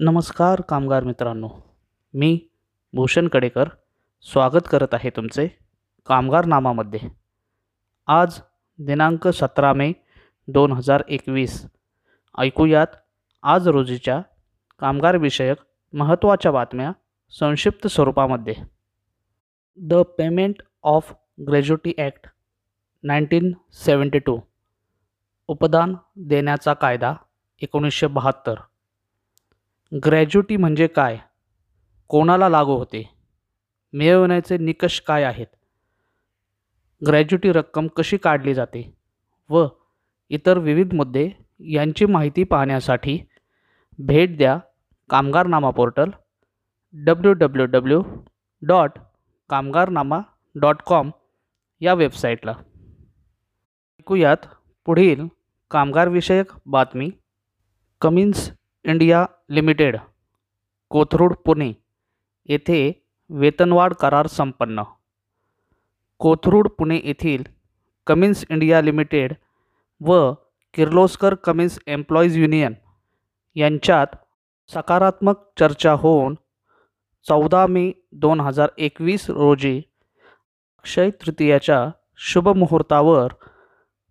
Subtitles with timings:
[0.00, 1.48] नमस्कार कामगार मित्रांनो.
[2.14, 2.38] मी
[2.92, 3.68] भूषण कडेकर
[4.22, 5.48] स्वागत करत आहे तुमचे
[6.06, 7.00] कामगार नामामध्ये.
[8.06, 8.40] आज
[8.78, 9.92] दिनांक सतरा मे
[10.48, 11.66] दोन हजार एकवीस.
[12.38, 12.86] ऐकूयात
[13.42, 14.20] आज रोजीच्या
[14.78, 15.56] कामगारविषयक
[15.92, 16.92] महत्त्वाच्या बातम्या
[17.30, 18.54] संक्षिप्त स्वरूपामध्ये.
[19.76, 21.14] The payment of
[21.48, 22.28] gratuity act
[23.02, 24.40] nineteen seventy two.
[25.48, 27.14] उपदान देण्याचा कायदा
[27.62, 28.54] एकोणीसशे बहात्तर.
[29.94, 31.18] ग्रॅज्युटी म्हणजे काय?
[32.08, 33.10] कोणाला लागू होते?
[33.92, 35.46] मिळवण्याचे निकष काय आहेत?
[37.06, 38.94] ग्रॅज्युटी रक्कम कशी काढली जाते?
[39.48, 39.66] व
[40.28, 43.18] इतर विविध मुद्दे यांची माहिती पाहण्यासाठी
[43.98, 44.58] भेट द्या
[45.10, 46.10] Kamgarnama portal
[46.92, 48.02] W W W
[48.62, 48.90] dot
[49.50, 50.20] Kamgarnama
[50.54, 51.10] dot com
[51.80, 52.52] या वेबसाईटला.
[53.98, 54.36] ऐकूयात
[54.86, 55.26] पुढील
[55.70, 57.10] कामगारविषयक बातमी.
[58.00, 58.52] Cummins
[58.84, 59.96] India Limited
[60.90, 61.72] Kothrud Pune
[62.48, 62.80] येथे
[63.30, 64.82] वेतनवाढ करार संपन्न.
[66.18, 67.42] कोथरूड पुणे येथील
[68.06, 69.32] कमिन्स इंडिया लिमिटेड
[70.00, 70.32] व
[70.74, 72.74] किर्लोस्कर कमिन्स एम्प्लॉईज युनियन
[73.54, 74.06] यांच्यात
[74.74, 76.34] सकारात्मक चर्चा होऊन
[77.26, 79.76] चौदा मे दोन हजार एकवीस रोजी
[80.78, 81.84] अक्षय तृतीयाच्या
[82.16, 83.32] शुभमुहूर्तावर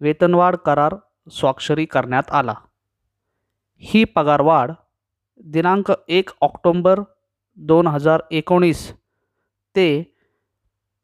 [0.00, 0.94] वेतनवाढ करार
[1.30, 2.54] स्वाक्षरी करण्यात आला.
[3.76, 4.70] ही पगारवाढ
[5.44, 7.00] दिनांक एक ऑक्टोंबर
[7.56, 8.92] दोन हजार एकोणीस
[9.76, 10.16] ते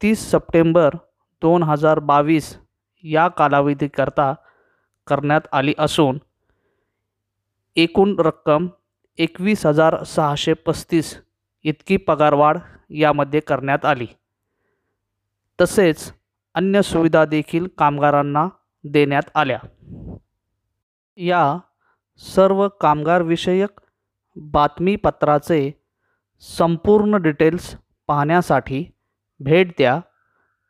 [0.02, 0.94] तीस सप्टेंबर
[1.42, 2.58] दोन हजार बावीस
[3.02, 4.34] या कालावधीकरता
[5.06, 6.18] करण्यात आली असून
[7.76, 8.68] एकूण रक्कम
[9.18, 11.22] एकवीस हजार सहाशे पस्तीस
[11.62, 12.58] इतकी पगारवाढ
[12.90, 14.06] यामध्ये करण्यात आली.
[15.60, 16.12] तसेच
[16.54, 18.48] अन्य सुविधा देखील कामगारांना
[18.84, 19.58] देण्यात आल्या.
[21.16, 21.58] या
[22.20, 23.80] सर्व कामगारविषयक
[24.36, 25.84] बातमीपत्राचे
[26.40, 28.86] संपूर्ण डिटेल्स पाहण्यासाठी
[29.40, 30.00] भेट द्या.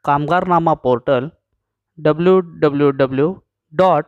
[0.05, 1.29] Kamgarnama portal
[1.99, 3.35] W W W
[3.73, 4.05] dot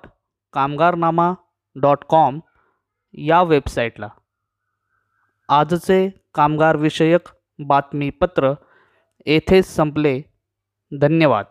[0.53, 1.33] Kamgarnama
[1.75, 2.41] dot com
[3.13, 4.09] या वेबसाईटला.
[5.49, 7.29] आजचे कामगारविषयक
[7.59, 8.53] बातमीपत्र
[9.27, 10.23] येथेच संपले.
[11.01, 11.45] धन्यवाद.